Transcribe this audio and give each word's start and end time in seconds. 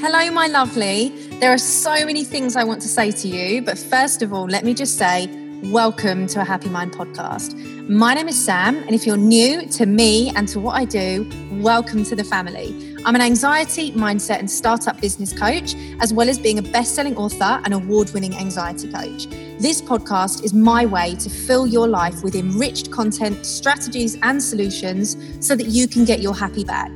Hello, 0.00 0.30
my 0.30 0.46
lovely. 0.46 1.08
There 1.40 1.50
are 1.50 1.58
so 1.58 2.06
many 2.06 2.22
things 2.22 2.54
I 2.54 2.62
want 2.62 2.80
to 2.82 2.88
say 2.88 3.10
to 3.10 3.26
you, 3.26 3.62
but 3.62 3.76
first 3.76 4.22
of 4.22 4.32
all, 4.32 4.46
let 4.46 4.64
me 4.64 4.72
just 4.72 4.96
say, 4.96 5.28
welcome 5.72 6.28
to 6.28 6.40
a 6.40 6.44
Happy 6.44 6.68
Mind 6.68 6.92
podcast. 6.92 7.58
My 7.88 8.14
name 8.14 8.28
is 8.28 8.40
Sam, 8.40 8.76
and 8.76 8.92
if 8.92 9.04
you're 9.04 9.16
new 9.16 9.66
to 9.70 9.86
me 9.86 10.30
and 10.36 10.46
to 10.50 10.60
what 10.60 10.76
I 10.76 10.84
do, 10.84 11.28
welcome 11.60 12.04
to 12.04 12.14
the 12.14 12.22
family. 12.22 12.94
I'm 13.04 13.16
an 13.16 13.20
anxiety, 13.20 13.90
mindset, 13.90 14.38
and 14.38 14.48
startup 14.48 15.00
business 15.00 15.36
coach, 15.36 15.74
as 16.00 16.14
well 16.14 16.28
as 16.28 16.38
being 16.38 16.60
a 16.60 16.62
best 16.62 16.94
selling 16.94 17.16
author 17.16 17.60
and 17.64 17.74
award 17.74 18.12
winning 18.12 18.36
anxiety 18.36 18.92
coach. 18.92 19.26
This 19.58 19.82
podcast 19.82 20.44
is 20.44 20.54
my 20.54 20.86
way 20.86 21.16
to 21.16 21.28
fill 21.28 21.66
your 21.66 21.88
life 21.88 22.22
with 22.22 22.36
enriched 22.36 22.92
content, 22.92 23.44
strategies, 23.44 24.16
and 24.22 24.40
solutions 24.40 25.16
so 25.44 25.56
that 25.56 25.66
you 25.66 25.88
can 25.88 26.04
get 26.04 26.20
your 26.20 26.36
happy 26.36 26.62
back. 26.62 26.92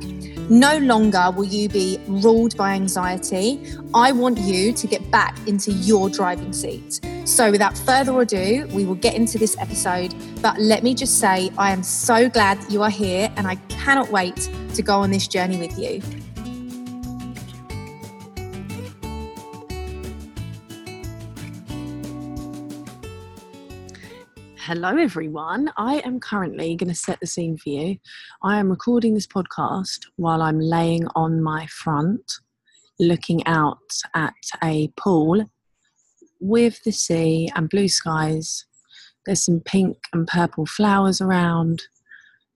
No 0.49 0.77
longer 0.77 1.31
will 1.35 1.45
you 1.45 1.69
be 1.69 1.99
ruled 2.07 2.57
by 2.57 2.73
anxiety. 2.73 3.63
I 3.93 4.11
want 4.11 4.37
you 4.39 4.73
to 4.73 4.87
get 4.87 5.09
back 5.09 5.37
into 5.47 5.71
your 5.71 6.09
driving 6.09 6.51
seat. 6.51 6.99
So, 7.25 7.51
without 7.51 7.77
further 7.77 8.19
ado, 8.19 8.67
we 8.73 8.85
will 8.85 8.95
get 8.95 9.15
into 9.15 9.37
this 9.37 9.57
episode. 9.57 10.13
But 10.41 10.59
let 10.59 10.83
me 10.83 10.93
just 10.93 11.19
say, 11.19 11.49
I 11.57 11.71
am 11.71 11.81
so 11.81 12.29
glad 12.29 12.59
you 12.69 12.83
are 12.83 12.89
here 12.89 13.31
and 13.37 13.47
I 13.47 13.55
cannot 13.69 14.11
wait 14.11 14.49
to 14.73 14.81
go 14.81 14.99
on 14.99 15.11
this 15.11 15.27
journey 15.27 15.57
with 15.57 15.79
you. 15.79 16.01
Hello, 24.75 24.97
everyone. 24.97 25.71
I 25.77 25.99
am 25.99 26.19
currently 26.19 26.75
going 26.75 26.89
to 26.89 26.95
set 26.95 27.19
the 27.19 27.27
scene 27.27 27.57
for 27.57 27.69
you. 27.69 27.97
I 28.41 28.57
am 28.57 28.71
recording 28.71 29.13
this 29.13 29.27
podcast 29.27 29.99
while 30.15 30.41
I'm 30.41 30.59
laying 30.59 31.05
on 31.13 31.43
my 31.43 31.67
front, 31.67 32.39
looking 32.99 33.45
out 33.45 33.77
at 34.15 34.33
a 34.63 34.87
pool 34.97 35.47
with 36.41 36.81
the 36.85 36.91
sea 36.91 37.51
and 37.55 37.69
blue 37.69 37.87
skies. 37.87 38.65
There's 39.27 39.45
some 39.45 39.59
pink 39.59 39.95
and 40.11 40.25
purple 40.25 40.65
flowers 40.65 41.21
around. 41.21 41.83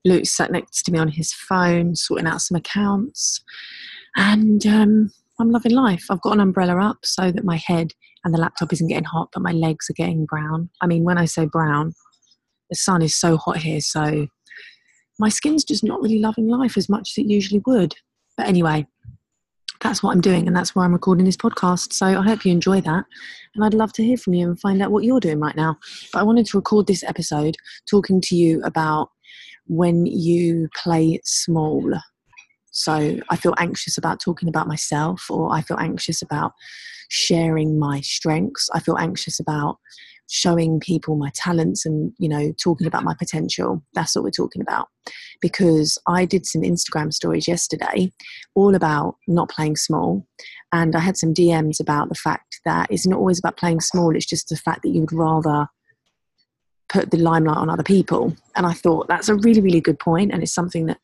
Luke's 0.04 0.32
sat 0.32 0.50
next 0.50 0.82
to 0.86 0.92
me 0.92 0.98
on 0.98 1.06
his 1.06 1.32
phone, 1.32 1.94
sorting 1.94 2.26
out 2.26 2.40
some 2.40 2.56
accounts. 2.56 3.44
And 4.16 4.66
um, 4.66 5.12
I'm 5.38 5.52
loving 5.52 5.70
life. 5.70 6.06
I've 6.10 6.22
got 6.22 6.32
an 6.32 6.40
umbrella 6.40 6.84
up 6.84 6.98
so 7.04 7.30
that 7.30 7.44
my 7.44 7.62
head 7.64 7.92
and 8.24 8.34
the 8.34 8.40
laptop 8.40 8.72
isn't 8.72 8.88
getting 8.88 9.04
hot, 9.04 9.28
but 9.32 9.44
my 9.44 9.52
legs 9.52 9.88
are 9.88 9.94
getting 9.94 10.26
brown. 10.26 10.68
I 10.82 10.88
mean, 10.88 11.04
when 11.04 11.16
I 11.16 11.24
say 11.24 11.46
brown, 11.46 11.94
the 12.70 12.76
sun 12.76 13.02
is 13.02 13.14
so 13.14 13.36
hot 13.36 13.58
here, 13.58 13.80
so 13.80 14.26
my 15.18 15.28
skin's 15.28 15.64
just 15.64 15.82
not 15.82 16.00
really 16.00 16.20
loving 16.20 16.48
life 16.48 16.76
as 16.76 16.88
much 16.88 17.12
as 17.12 17.22
it 17.22 17.28
usually 17.28 17.62
would. 17.66 17.94
But 18.36 18.46
anyway, 18.46 18.86
that's 19.80 20.02
what 20.02 20.12
I'm 20.12 20.20
doing, 20.20 20.46
and 20.46 20.56
that's 20.56 20.74
why 20.74 20.84
I'm 20.84 20.92
recording 20.92 21.24
this 21.24 21.36
podcast. 21.36 21.92
So 21.92 22.06
I 22.06 22.22
hope 22.22 22.44
you 22.44 22.52
enjoy 22.52 22.80
that. 22.80 23.04
And 23.54 23.64
I'd 23.64 23.74
love 23.74 23.92
to 23.94 24.04
hear 24.04 24.16
from 24.16 24.34
you 24.34 24.48
and 24.48 24.60
find 24.60 24.82
out 24.82 24.92
what 24.92 25.04
you're 25.04 25.20
doing 25.20 25.40
right 25.40 25.56
now. 25.56 25.76
But 26.12 26.20
I 26.20 26.22
wanted 26.22 26.46
to 26.46 26.56
record 26.56 26.86
this 26.86 27.02
episode 27.02 27.56
talking 27.88 28.20
to 28.22 28.36
you 28.36 28.62
about 28.64 29.08
when 29.66 30.06
you 30.06 30.68
play 30.76 31.20
small. 31.24 31.84
So 32.70 33.18
I 33.28 33.36
feel 33.36 33.54
anxious 33.58 33.98
about 33.98 34.20
talking 34.20 34.48
about 34.48 34.68
myself, 34.68 35.26
or 35.30 35.52
I 35.52 35.62
feel 35.62 35.78
anxious 35.78 36.22
about 36.22 36.52
sharing 37.08 37.78
my 37.78 38.00
strengths. 38.00 38.68
I 38.72 38.80
feel 38.80 38.98
anxious 38.98 39.40
about 39.40 39.78
showing 40.28 40.78
people 40.78 41.16
my 41.16 41.30
talents 41.34 41.84
and 41.86 42.12
you 42.18 42.28
know 42.28 42.52
talking 42.62 42.86
about 42.86 43.04
my 43.04 43.14
potential. 43.14 43.82
That's 43.94 44.14
what 44.14 44.24
we're 44.24 44.30
talking 44.30 44.62
about. 44.62 44.88
Because 45.40 45.98
i 46.06 46.24
did 46.24 46.46
some 46.46 46.62
instagram 46.62 47.12
stories 47.12 47.48
yesterday 47.48 48.12
all 48.54 48.74
about 48.74 49.16
not 49.26 49.50
playing 49.50 49.76
small. 49.76 50.26
And 50.72 50.94
i 50.94 51.00
had 51.00 51.16
some 51.16 51.34
dms 51.34 51.80
about 51.80 52.08
the 52.08 52.14
fact 52.14 52.60
that 52.64 52.90
it's 52.90 53.06
not 53.06 53.18
always 53.18 53.38
about 53.38 53.56
playing 53.56 53.80
small 53.80 54.14
it's 54.14 54.26
just 54.26 54.48
the 54.48 54.56
fact 54.56 54.82
that 54.82 54.90
you 54.90 55.00
would 55.00 55.12
rather 55.12 55.68
put 56.88 57.10
the 57.10 57.18
limelight 57.18 57.58
on 57.58 57.70
other 57.70 57.82
people. 57.82 58.34
And 58.54 58.66
i 58.66 58.72
thought 58.72 59.08
that's 59.08 59.28
a 59.30 59.34
really 59.34 59.62
really 59.62 59.80
good 59.80 59.98
point 59.98 60.32
and 60.32 60.42
it's 60.42 60.54
something 60.54 60.86
that 60.86 60.98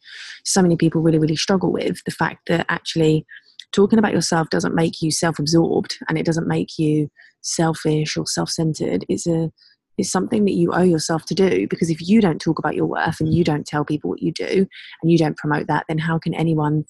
so 0.45 0.61
many 0.61 0.77
people 0.77 1.01
really 1.01 1.19
really 1.19 1.37
struggle 1.37 1.73
with 1.73 2.03
the 2.05 2.13
fact 2.13 2.49
that 2.49 2.67
actually 2.69 3.25
talking 3.73 3.99
about 3.99 4.13
yourself 4.13 4.49
doesn't 4.51 4.75
make 4.75 5.03
you 5.03 5.11
self-absorbed 5.11 5.97
and 6.09 6.17
it 6.17 6.25
doesn't 6.25 6.47
make 6.47 6.79
you 6.79 7.11
selfish 7.45 8.17
or 8.17 8.27
self-centered 8.27 9.05
it's 9.09 9.27
a 9.27 9.51
it's 9.97 10.11
something 10.11 10.45
that 10.45 10.55
you 10.55 10.73
owe 10.73 10.83
yourself 10.83 11.25
to 11.27 11.35
do. 11.35 11.69
Because 11.69 11.91
if 11.91 12.09
you 12.09 12.21
don't 12.21 12.41
talk 12.41 12.59
about 12.59 12.75
your 12.75 12.87
worth 12.87 13.21
and 13.21 13.33
you 13.33 13.45
don't 13.45 13.67
tell 13.67 13.85
people 13.85 14.11
what 14.11 14.23
you 14.23 14.33
do 14.33 14.67
and 15.03 15.13
you 15.13 15.17
don't 15.17 15.37
promote 15.37 15.69
that 15.69 15.85
then 15.89 15.99
how 15.99 16.19
can 16.19 16.35
anyone 16.35 16.85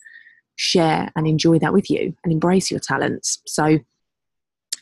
share 0.56 1.10
and 1.16 1.26
enjoy 1.26 1.58
that 1.58 1.72
with 1.72 1.90
you 1.90 2.14
and 2.24 2.32
embrace 2.32 2.70
your 2.70 2.80
talents? 2.80 3.42
So 3.46 3.78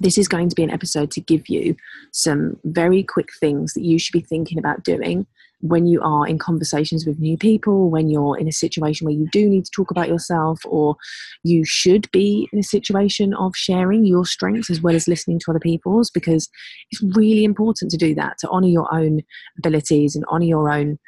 this 0.01 0.19
is 0.19 0.29
going 0.29 0.49
to 0.49 0.55
be 0.55 0.63
an 0.63 0.71
episode 0.71 1.11
to 1.13 1.21
give 1.21 1.49
you 1.49 1.77
some 2.13 2.59
very 2.65 3.03
quick 3.03 3.29
things 3.39 3.75
that 3.75 3.85
you 3.85 3.99
should 3.99 4.13
be 4.13 4.21
thinking 4.21 4.59
about 4.59 4.85
doing 4.85 5.27
when 5.63 5.87
you 5.87 6.03
are 6.03 6.27
in 6.27 6.39
conversations 6.39 7.07
with 7.07 7.21
new 7.21 7.39
people, 7.39 7.89
when 7.89 8.11
you're 8.11 8.37
in 8.37 8.49
a 8.49 8.53
situation 8.53 9.05
where 9.05 9.15
you 9.15 9.29
do 9.31 9.49
need 9.49 9.65
to 9.65 9.71
talk 9.71 9.93
about 9.93 10.09
yourself, 10.09 10.61
or 10.65 10.97
you 11.45 11.65
should 11.65 12.11
be 12.11 12.49
in 12.53 12.59
a 12.59 12.65
situation 12.65 13.33
of 13.35 13.55
sharing 13.55 14.05
your 14.05 14.27
strengths 14.27 14.71
as 14.71 14.81
well 14.81 14.97
as 14.97 15.07
listening 15.07 15.39
to 15.39 15.51
other 15.51 15.61
people's, 15.61 16.11
because 16.11 16.49
it's 16.91 17.03
really 17.17 17.45
important 17.45 17.93
to 17.93 17.97
do 17.97 18.13
that, 18.15 18.39
to 18.39 18.49
honor 18.51 18.67
your 18.67 18.93
own 18.93 19.23
abilities 19.57 20.17
and 20.17 20.25
honor 20.29 20.45
your 20.45 20.69
own 20.69 20.99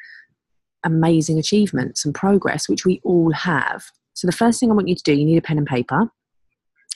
amazing 0.85 1.37
achievements 1.37 2.05
and 2.05 2.15
progress, 2.15 2.69
which 2.69 2.85
we 2.85 3.01
all 3.03 3.33
have. 3.33 3.83
So, 4.13 4.25
the 4.25 4.31
first 4.31 4.61
thing 4.61 4.71
I 4.71 4.73
want 4.73 4.87
you 4.87 4.95
to 4.95 5.03
do, 5.03 5.13
you 5.13 5.25
need 5.25 5.37
a 5.37 5.41
pen 5.41 5.57
and 5.57 5.67
paper. 5.67 6.09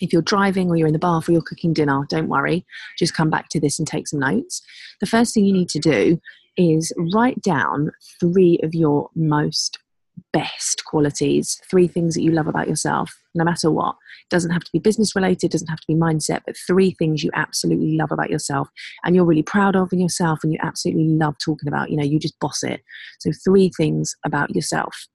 If 0.02 0.14
you're 0.14 0.22
driving 0.22 0.70
or 0.70 0.76
you're 0.76 0.88
in 0.88 0.94
the 0.94 1.00
bath 1.00 1.28
or 1.28 1.34
you're 1.34 1.42
cooking 1.42 1.74
dinner, 1.74 2.06
don't 2.10 2.30
worry, 2.30 2.66
just 2.98 3.14
come 3.14 3.30
back 3.30 3.50
to 3.50 3.60
this 3.60 3.80
and 3.80 3.88
take 3.88 4.08
some 4.08 4.20
notes. 4.20 4.62
The 5.00 5.08
first 5.08 5.34
thing 5.34 5.46
you 5.46 5.54
need 5.54 5.70
to 5.70 5.80
do 5.80 6.20
is 6.58 6.92
write 7.14 7.42
down 7.42 7.92
three 8.20 8.60
of 8.64 8.74
your 8.74 9.10
most 9.16 9.80
best 10.34 10.84
qualities, 10.86 11.62
three 11.70 11.88
things 11.88 12.14
that 12.14 12.22
you 12.22 12.32
love 12.32 12.48
about 12.48 12.68
yourself, 12.68 13.18
no 13.34 13.44
matter 13.44 13.72
what. 13.72 13.96
It 14.26 14.30
doesn't 14.30 14.52
have 14.52 14.64
to 14.64 14.72
be 14.72 14.80
business 14.80 15.16
related, 15.16 15.52
doesn't 15.52 15.70
have 15.70 15.80
to 15.80 15.88
be 15.88 15.96
mindset, 15.96 16.42
but 16.46 16.58
three 16.68 16.92
things 16.92 17.24
you 17.24 17.32
absolutely 17.34 17.96
love 17.98 18.12
about 18.12 18.30
yourself 18.30 18.70
and 19.04 19.16
you're 19.16 19.26
really 19.26 19.44
proud 19.44 19.76
of 19.76 19.94
in 19.94 20.00
yourself 20.00 20.40
and 20.44 20.52
you 20.52 20.60
absolutely 20.62 21.08
love 21.08 21.36
talking 21.44 21.68
about. 21.68 21.90
You 21.90 21.98
know, 21.98 22.04
you 22.04 22.20
just 22.20 22.40
boss 22.40 22.64
it. 22.64 22.82
So, 23.20 23.32
three 23.44 23.72
things 23.76 24.16
about 24.26 24.54
yourself. 24.56 25.08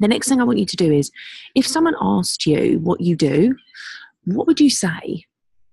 The 0.00 0.08
next 0.08 0.28
thing 0.28 0.40
I 0.40 0.44
want 0.44 0.58
you 0.58 0.66
to 0.66 0.76
do 0.76 0.92
is 0.92 1.10
if 1.54 1.66
someone 1.66 1.94
asked 2.00 2.46
you 2.46 2.78
what 2.80 3.00
you 3.00 3.16
do, 3.16 3.56
what 4.24 4.46
would 4.46 4.60
you 4.60 4.70
say? 4.70 5.24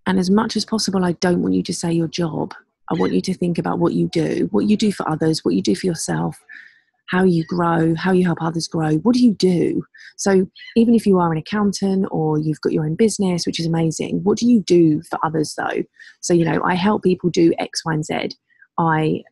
And 0.07 0.19
as 0.19 0.29
much 0.29 0.55
as 0.55 0.65
possible, 0.65 1.03
I 1.03 1.13
don't 1.13 1.41
want 1.41 1.55
you 1.55 1.63
to 1.63 1.73
say 1.73 1.91
your 1.91 2.07
job 2.07 2.53
I 2.89 2.93
want 2.95 3.13
you 3.13 3.21
to 3.21 3.33
think 3.33 3.57
about 3.57 3.79
what 3.79 3.93
you 3.93 4.07
do, 4.09 4.47
what 4.51 4.65
you 4.65 4.77
do 4.77 4.91
for 4.91 5.07
others, 5.09 5.43
what 5.43 5.55
you 5.55 5.61
do 5.61 5.75
for 5.75 5.87
yourself, 5.87 6.37
how 7.09 7.23
you 7.23 7.43
grow, 7.45 7.95
how 7.95 8.11
you 8.11 8.25
help 8.25 8.39
others 8.41 8.67
grow. 8.67 8.95
What 8.97 9.15
do 9.15 9.23
you 9.23 9.33
do? 9.33 9.83
So, 10.17 10.47
even 10.75 10.93
if 10.93 11.05
you 11.05 11.19
are 11.19 11.31
an 11.31 11.37
accountant 11.37 12.07
or 12.11 12.39
you've 12.39 12.61
got 12.61 12.73
your 12.73 12.85
own 12.85 12.95
business, 12.95 13.45
which 13.45 13.59
is 13.59 13.65
amazing, 13.65 14.23
what 14.23 14.37
do 14.37 14.47
you 14.47 14.61
do 14.61 15.01
for 15.03 15.19
others 15.23 15.55
though? 15.57 15.83
So, 16.21 16.33
you 16.33 16.45
know, 16.45 16.61
I 16.63 16.75
help 16.75 17.03
people 17.03 17.29
do 17.29 17.53
X, 17.59 17.83
Y, 17.85 17.93
and 17.93 18.05
Z. 18.05 18.29
I 18.77 19.23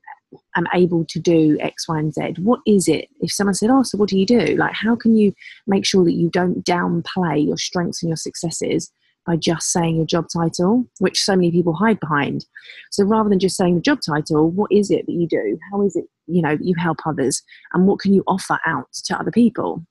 am 0.56 0.68
able 0.74 1.06
to 1.06 1.20
do 1.20 1.58
X, 1.60 1.88
Y, 1.88 2.00
and 2.00 2.14
Z. 2.14 2.36
What 2.40 2.60
is 2.66 2.88
it? 2.88 3.10
If 3.22 3.32
someone 3.32 3.54
said, 3.54 3.70
Oh, 3.70 3.84
so 3.84 3.98
what 3.98 4.10
do 4.10 4.18
you 4.18 4.26
do? 4.26 4.56
Like, 4.56 4.74
how 4.74 4.96
can 4.96 5.16
you 5.16 5.34
make 5.68 5.86
sure 5.86 6.04
that 6.04 6.14
you 6.14 6.30
don't 6.30 6.66
downplay 6.66 7.46
your 7.46 7.58
strengths 7.58 8.04
and 8.04 8.10
your 8.10 8.18
successes 8.18 8.92
by 9.26 9.36
just 9.38 9.72
saying 9.72 9.96
your 9.96 10.06
job 10.06 10.28
title, 10.32 10.86
which 11.00 11.24
so 11.24 11.36
many 11.36 11.52
people 11.52 11.74
hide 11.74 12.00
behind. 12.00 12.46
So 12.92 13.06
rather 13.06 13.30
than 13.30 13.40
just 13.40 13.56
saying 13.56 13.76
the 13.76 13.82
job 13.82 14.00
title, 14.06 14.50
what 14.50 14.72
is 14.72 14.92
it 14.92 15.06
that 15.06 15.14
you 15.14 15.28
do? 15.28 15.58
How 15.72 15.82
is 15.82 15.96
it, 15.96 16.06
you 16.28 16.42
know, 16.42 16.58
you 16.60 16.76
help 16.78 16.98
others? 17.06 17.42
And 17.74 17.88
what 17.88 18.00
can 18.00 18.14
you 18.14 18.24
offer 18.28 18.60
out 18.66 18.92
to 19.06 19.18
other 19.18 19.32
people? 19.32 19.86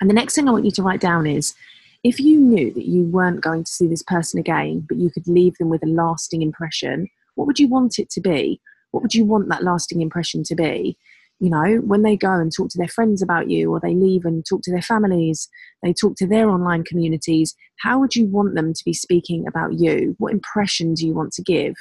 And 0.00 0.08
the 0.08 0.14
next 0.14 0.34
thing 0.34 0.48
I 0.48 0.52
want 0.52 0.64
you 0.64 0.70
to 0.72 0.82
write 0.82 1.00
down 1.00 1.26
is 1.26 1.54
if 2.02 2.18
you 2.18 2.40
knew 2.40 2.72
that 2.72 2.86
you 2.86 3.02
weren't 3.04 3.42
going 3.42 3.64
to 3.64 3.70
see 3.70 3.86
this 3.86 4.02
person 4.02 4.40
again, 4.40 4.86
but 4.88 4.98
you 4.98 5.10
could 5.10 5.26
leave 5.26 5.56
them 5.58 5.68
with 5.68 5.82
a 5.82 5.88
lasting 5.88 6.42
impression, 6.42 7.08
what 7.34 7.46
would 7.46 7.58
you 7.58 7.68
want 7.68 7.98
it 7.98 8.10
to 8.10 8.20
be? 8.20 8.60
What 8.90 9.02
would 9.02 9.14
you 9.14 9.24
want 9.24 9.48
that 9.48 9.64
lasting 9.64 10.00
impression 10.00 10.42
to 10.44 10.54
be? 10.54 10.96
you 11.42 11.48
know 11.48 11.76
when 11.86 12.02
they 12.02 12.18
go 12.18 12.34
and 12.34 12.52
talk 12.54 12.68
to 12.68 12.76
their 12.76 12.86
friends 12.86 13.22
about 13.22 13.48
you 13.48 13.72
or 13.72 13.80
they 13.80 13.94
leave 13.94 14.26
and 14.26 14.44
talk 14.44 14.60
to 14.60 14.70
their 14.70 14.82
families 14.82 15.48
they 15.82 15.90
talk 15.90 16.14
to 16.16 16.26
their 16.26 16.50
online 16.50 16.84
communities 16.84 17.56
how 17.80 17.98
would 17.98 18.14
you 18.14 18.26
want 18.26 18.54
them 18.54 18.74
to 18.74 18.84
be 18.84 18.92
speaking 18.92 19.46
about 19.46 19.78
you? 19.78 20.14
What 20.18 20.32
impression 20.32 20.94
do 20.94 21.06
you 21.06 21.14
want 21.14 21.32
to 21.32 21.42
give? 21.42 21.74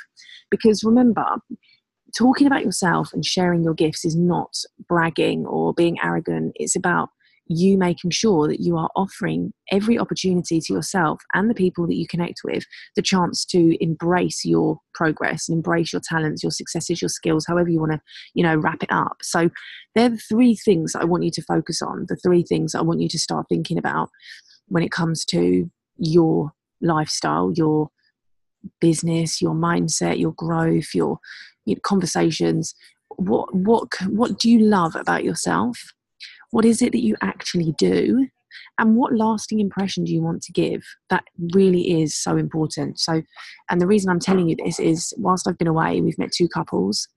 Because 0.49 0.83
remember 0.83 1.25
talking 2.17 2.47
about 2.47 2.63
yourself 2.63 3.11
and 3.13 3.25
sharing 3.25 3.63
your 3.63 3.73
gifts 3.73 4.05
is 4.05 4.15
not 4.15 4.55
bragging 4.87 5.45
or 5.45 5.73
being 5.73 5.97
arrogant. 6.01 6.53
It's 6.55 6.75
about 6.75 7.09
you 7.49 7.77
making 7.77 8.11
sure 8.11 8.47
that 8.47 8.61
you 8.61 8.77
are 8.77 8.89
offering 8.95 9.51
every 9.71 9.97
opportunity 9.97 10.59
to 10.61 10.73
yourself 10.73 11.19
and 11.33 11.49
the 11.49 11.55
people 11.55 11.87
that 11.87 11.95
you 11.95 12.07
connect 12.07 12.41
with 12.43 12.63
the 12.95 13.01
chance 13.01 13.43
to 13.43 13.75
embrace 13.83 14.45
your 14.45 14.77
progress 14.93 15.49
and 15.49 15.57
embrace 15.57 15.91
your 15.91 16.01
talents 16.07 16.43
your 16.43 16.51
successes 16.51 17.01
your 17.01 17.09
skills 17.09 17.45
however 17.47 17.69
you 17.69 17.79
want 17.79 17.91
to 17.91 17.99
you 18.33 18.43
know 18.43 18.55
wrap 18.55 18.81
it 18.83 18.91
up 18.91 19.17
so 19.21 19.49
they're 19.95 20.09
the 20.09 20.17
three 20.17 20.55
things 20.55 20.95
i 20.95 21.03
want 21.03 21.23
you 21.23 21.31
to 21.31 21.41
focus 21.41 21.81
on 21.81 22.05
the 22.07 22.15
three 22.17 22.43
things 22.43 22.75
i 22.75 22.81
want 22.81 23.01
you 23.01 23.09
to 23.09 23.19
start 23.19 23.45
thinking 23.49 23.77
about 23.77 24.09
when 24.69 24.83
it 24.83 24.91
comes 24.91 25.25
to 25.25 25.69
your 25.97 26.53
lifestyle, 26.81 27.51
your 27.53 27.89
business, 28.79 29.41
your 29.41 29.53
mindset, 29.53 30.19
your 30.19 30.33
growth, 30.33 30.93
your, 30.93 31.19
your 31.65 31.79
conversations. 31.83 32.73
What 33.17 33.53
what 33.53 33.89
what 34.07 34.39
do 34.39 34.49
you 34.49 34.59
love 34.59 34.95
about 34.95 35.23
yourself? 35.23 35.77
What 36.51 36.65
is 36.65 36.81
it 36.81 36.91
that 36.91 37.03
you 37.03 37.15
actually 37.21 37.73
do? 37.77 38.27
And 38.79 38.95
what 38.95 39.15
lasting 39.15 39.59
impression 39.59 40.03
do 40.03 40.13
you 40.13 40.21
want 40.21 40.41
to 40.43 40.51
give? 40.51 40.81
That 41.09 41.23
really 41.53 42.01
is 42.01 42.15
so 42.15 42.37
important. 42.37 42.99
So, 42.99 43.21
and 43.69 43.79
the 43.79 43.87
reason 43.87 44.09
I'm 44.09 44.19
telling 44.19 44.49
you 44.49 44.55
this 44.55 44.79
is 44.79 45.13
whilst 45.17 45.47
I've 45.47 45.57
been 45.57 45.67
away, 45.67 46.01
we've 46.01 46.17
met 46.17 46.31
two 46.31 46.47
couples. 46.47 47.07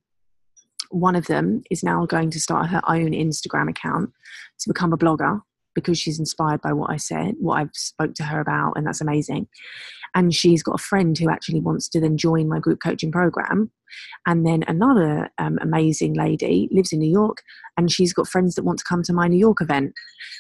One 0.91 1.17
of 1.17 1.27
them 1.27 1.63
is 1.71 1.83
now 1.83 2.05
going 2.05 2.31
to 2.31 2.41
start 2.41 2.69
her 2.69 2.83
own 2.87 3.13
Instagram 3.13 3.71
account 3.71 4.11
to 4.61 4.69
become 4.69 4.93
a 4.93 4.99
blogger 4.99 5.41
because 5.75 5.99
she's 5.99 6.19
inspired 6.19 6.61
by 6.61 6.73
what 6.73 6.91
I 6.91 6.97
said, 6.97 7.35
what 7.41 7.55
I've 7.55 7.75
spoke 7.75 8.15
to 8.15 8.25
her 8.25 8.41
about, 8.41 8.75
and 8.77 8.87
that's 8.87 9.01
amazing. 9.01 9.49
And 10.15 10.35
she's 10.35 10.63
got 10.63 10.79
a 10.79 10.83
friend 10.83 11.17
who 11.17 11.31
actually 11.31 11.61
wants 11.61 11.89
to 11.91 12.01
then 12.01 12.19
join 12.19 12.49
my 12.49 12.59
group 12.59 12.81
coaching 12.83 13.11
program. 13.11 13.71
And 14.27 14.47
then 14.47 14.65
another 14.67 15.31
um, 15.39 15.59
amazing 15.61 16.15
lady 16.15 16.69
lives 16.71 16.93
in 16.93 16.99
New 16.99 17.11
York 17.11 17.39
and 17.77 17.91
she's 17.91 18.13
got 18.13 18.29
friends 18.29 18.55
that 18.55 18.65
want 18.65 18.79
to 18.79 18.85
come 18.85 19.03
to 19.03 19.13
my 19.13 19.29
New 19.29 19.39
York 19.39 19.61
event. 19.61 19.93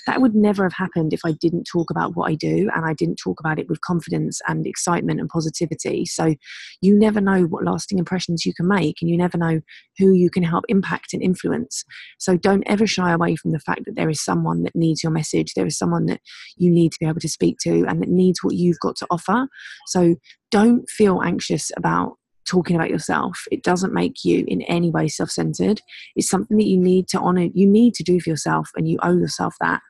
That 0.06 0.20
would 0.20 0.34
never 0.34 0.64
have 0.64 0.74
happened 0.74 1.12
if 1.12 1.20
I 1.24 1.32
didn't 1.32 1.64
talk 1.64 1.90
about 1.90 2.14
what 2.14 2.30
I 2.30 2.34
do 2.34 2.70
and 2.74 2.84
I 2.84 2.94
didn't 2.94 3.16
talk 3.16 3.40
about 3.40 3.58
it 3.58 3.68
with 3.68 3.80
confidence 3.80 4.40
and 4.46 4.66
excitement 4.66 5.20
and 5.20 5.28
positivity. 5.28 6.04
So 6.06 6.34
you 6.80 6.98
never 6.98 7.20
know 7.20 7.44
what 7.44 7.64
lasting 7.64 7.98
impressions 7.98 8.44
you 8.44 8.52
can 8.54 8.68
make 8.68 8.96
and 9.00 9.10
you 9.10 9.16
never 9.16 9.38
know 9.38 9.60
who 9.98 10.12
you 10.12 10.30
can 10.30 10.42
help 10.42 10.64
impact 10.68 11.12
and 11.12 11.22
influence. 11.22 11.84
So 12.18 12.36
don't 12.36 12.64
ever 12.66 12.86
shy 12.86 13.12
away 13.12 13.36
from 13.36 13.52
the 13.52 13.60
fact 13.60 13.82
that 13.86 13.96
there 13.96 14.10
is 14.10 14.22
someone 14.22 14.62
that 14.62 14.74
needs 14.74 15.02
your 15.02 15.12
message, 15.12 15.54
there 15.54 15.66
is 15.66 15.78
someone 15.78 16.06
that 16.06 16.20
you 16.56 16.70
need 16.70 16.92
to 16.92 16.98
be 17.00 17.06
able 17.06 17.20
to 17.20 17.28
speak 17.28 17.56
to 17.62 17.84
and 17.86 18.00
that 18.02 18.08
needs 18.08 18.40
what 18.42 18.54
you've 18.54 18.80
got 18.80 18.96
to 18.96 19.06
offer. 19.10 19.48
So 19.88 20.16
don't 20.50 20.88
feel 20.90 21.22
anxious 21.22 21.70
about 21.76 22.18
talking 22.44 22.76
about 22.76 22.90
yourself. 22.90 23.44
It 23.50 23.62
doesn't 23.62 23.92
make 23.92 24.24
you 24.24 24.44
in 24.46 24.62
any 24.62 24.90
way 24.90 25.08
self 25.08 25.30
centered. 25.30 25.80
It's 26.16 26.28
something 26.28 26.56
that 26.56 26.66
you 26.66 26.78
need 26.78 27.08
to 27.08 27.20
honor, 27.20 27.48
you 27.54 27.66
need 27.66 27.94
to 27.94 28.02
do 28.02 28.20
for 28.20 28.30
yourself, 28.30 28.70
and 28.76 28.88
you 28.88 28.98
owe 29.02 29.16
yourself 29.16 29.54
that. 29.60 29.80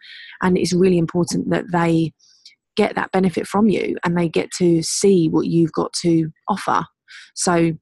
And 0.43 0.59
it's 0.59 0.73
really 0.73 0.99
important 0.99 1.51
that 1.51 1.71
they 1.73 2.13
get 2.77 2.95
that 2.95 3.13
benefit 3.13 3.47
from 3.47 3.69
you 3.69 3.97
and 4.05 4.17
they 4.17 4.29
get 4.29 4.51
to 4.59 4.83
see 4.83 5.29
what 5.29 5.47
you've 5.47 5.73
got 5.73 5.93
to 5.93 6.31
offer. 6.49 6.85
So, 7.35 7.73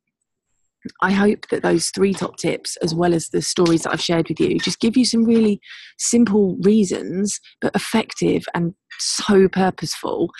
I 1.02 1.12
hope 1.12 1.48
that 1.48 1.62
those 1.62 1.90
three 1.90 2.14
top 2.14 2.38
tips, 2.38 2.76
as 2.78 2.94
well 2.94 3.12
as 3.12 3.28
the 3.28 3.42
stories 3.42 3.82
that 3.82 3.92
I've 3.92 4.00
shared 4.00 4.30
with 4.30 4.40
you, 4.40 4.58
just 4.58 4.80
give 4.80 4.96
you 4.96 5.04
some 5.04 5.24
really 5.24 5.60
simple 5.98 6.56
reasons, 6.62 7.38
but 7.60 7.76
effective 7.76 8.44
and 8.54 8.74
so 8.98 9.46
purposeful 9.48 10.30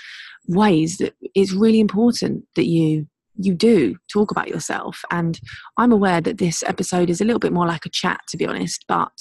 ways 0.49 0.97
that 0.99 1.15
it's 1.35 1.53
really 1.53 1.81
important 1.81 2.45
that 2.57 2.67
you 2.67 3.07
you 3.43 3.55
do 3.55 3.97
talk 4.13 4.31
about 4.31 4.49
yourself. 4.49 5.03
And 5.11 5.41
I'm 5.79 5.93
aware 5.93 6.21
that 6.21 6.39
this 6.39 6.63
episode 6.65 7.11
is 7.11 7.21
a 7.21 7.25
little 7.25 7.41
bit 7.41 7.53
more 7.53 7.67
like 7.67 7.87
a 7.87 7.91
chat, 7.91 8.21
to 8.29 8.37
be 8.37 8.47
honest, 8.47 8.85
but 8.89 9.13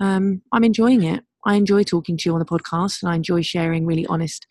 um, 0.00 0.42
I'm 0.52 0.64
enjoying 0.64 1.02
it. 1.02 1.24
I 1.44 1.54
enjoy 1.54 1.82
talking 1.82 2.16
to 2.16 2.28
you 2.28 2.34
on 2.34 2.40
the 2.40 2.44
podcast 2.44 3.02
and 3.02 3.10
I 3.10 3.14
enjoy 3.14 3.42
sharing 3.42 3.86
really 3.86 4.06
honest 4.06 4.46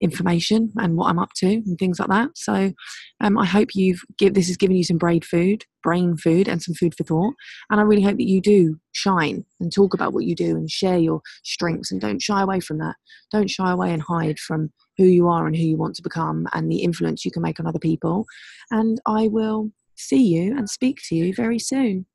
information 0.00 0.72
and 0.76 0.96
what 0.96 1.08
I'm 1.08 1.18
up 1.18 1.30
to 1.36 1.46
and 1.46 1.78
things 1.78 1.98
like 1.98 2.08
that. 2.08 2.30
So 2.34 2.72
um, 3.20 3.38
I 3.38 3.46
hope 3.46 3.70
you've 3.74 4.00
give 4.18 4.34
this 4.34 4.48
has 4.48 4.56
given 4.56 4.76
you 4.76 4.84
some 4.84 4.98
brain 4.98 5.20
food, 5.20 5.64
brain 5.82 6.16
food, 6.16 6.48
and 6.48 6.62
some 6.62 6.74
food 6.74 6.94
for 6.96 7.04
thought. 7.04 7.34
And 7.70 7.80
I 7.80 7.84
really 7.84 8.02
hope 8.02 8.16
that 8.16 8.28
you 8.28 8.40
do 8.40 8.76
shine 8.92 9.44
and 9.60 9.72
talk 9.72 9.94
about 9.94 10.12
what 10.12 10.24
you 10.24 10.34
do 10.34 10.56
and 10.56 10.70
share 10.70 10.98
your 10.98 11.20
strengths 11.44 11.90
and 11.90 12.00
don't 12.00 12.20
shy 12.20 12.42
away 12.42 12.60
from 12.60 12.78
that. 12.78 12.96
Don't 13.32 13.50
shy 13.50 13.70
away 13.70 13.92
and 13.92 14.02
hide 14.02 14.38
from 14.38 14.70
who 14.96 15.04
you 15.04 15.28
are 15.28 15.46
and 15.46 15.56
who 15.56 15.62
you 15.62 15.76
want 15.76 15.96
to 15.96 16.02
become 16.02 16.46
and 16.52 16.70
the 16.70 16.82
influence 16.82 17.24
you 17.24 17.30
can 17.30 17.42
make 17.42 17.58
on 17.58 17.66
other 17.66 17.78
people. 17.78 18.26
And 18.70 19.00
I 19.06 19.28
will 19.28 19.70
see 19.96 20.22
you 20.22 20.56
and 20.56 20.68
speak 20.68 21.00
to 21.08 21.16
you 21.16 21.34
very 21.34 21.58
soon. 21.58 22.06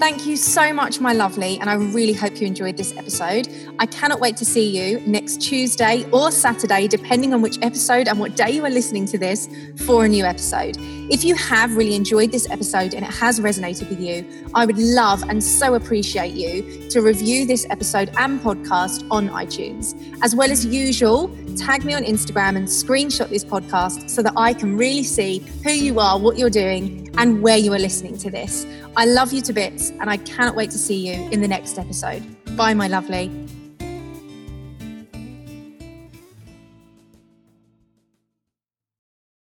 Thank 0.00 0.24
you 0.24 0.38
so 0.38 0.72
much, 0.72 0.98
my 0.98 1.12
lovely, 1.12 1.58
and 1.60 1.68
I 1.68 1.74
really 1.74 2.14
hope 2.14 2.40
you 2.40 2.46
enjoyed 2.46 2.78
this 2.78 2.96
episode. 2.96 3.48
I 3.78 3.84
cannot 3.84 4.18
wait 4.18 4.34
to 4.38 4.46
see 4.46 4.66
you 4.66 4.98
next 5.00 5.42
Tuesday 5.42 6.08
or 6.10 6.30
Saturday, 6.30 6.88
depending 6.88 7.34
on 7.34 7.42
which 7.42 7.58
episode 7.60 8.08
and 8.08 8.18
what 8.18 8.34
day 8.34 8.50
you 8.50 8.64
are 8.64 8.70
listening 8.70 9.04
to 9.08 9.18
this, 9.18 9.46
for 9.84 10.06
a 10.06 10.08
new 10.08 10.24
episode. 10.24 10.78
If 11.10 11.22
you 11.22 11.34
have 11.34 11.76
really 11.76 11.94
enjoyed 11.94 12.32
this 12.32 12.48
episode 12.48 12.94
and 12.94 13.04
it 13.04 13.10
has 13.10 13.40
resonated 13.40 13.90
with 13.90 14.00
you, 14.00 14.24
I 14.54 14.64
would 14.64 14.78
love 14.78 15.22
and 15.28 15.44
so 15.44 15.74
appreciate 15.74 16.32
you 16.32 16.88
to 16.88 17.02
review 17.02 17.44
this 17.44 17.66
episode 17.68 18.10
and 18.16 18.40
podcast 18.40 19.06
on 19.10 19.28
iTunes. 19.28 19.94
As 20.22 20.34
well 20.34 20.50
as 20.50 20.64
usual, 20.64 21.28
tag 21.58 21.84
me 21.84 21.92
on 21.92 22.04
Instagram 22.04 22.56
and 22.56 22.66
screenshot 22.66 23.28
this 23.28 23.44
podcast 23.44 24.08
so 24.08 24.22
that 24.22 24.32
I 24.34 24.54
can 24.54 24.78
really 24.78 25.02
see 25.02 25.44
who 25.62 25.72
you 25.72 26.00
are, 26.00 26.18
what 26.18 26.38
you're 26.38 26.48
doing, 26.48 27.10
and 27.18 27.42
where 27.42 27.58
you 27.58 27.74
are 27.74 27.78
listening 27.78 28.16
to 28.18 28.30
this. 28.30 28.66
I 28.96 29.04
love 29.04 29.32
you 29.32 29.42
to 29.42 29.52
bits 29.52 29.89
and 30.00 30.08
I 30.10 30.16
cannot 30.18 30.54
wait 30.54 30.70
to 30.70 30.78
see 30.78 30.96
you 30.96 31.28
in 31.30 31.40
the 31.40 31.48
next 31.48 31.78
episode. 31.78 32.22
Bye, 32.56 32.74
my 32.74 32.88
lovely. 32.88 33.30